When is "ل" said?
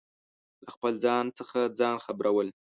2.47-2.49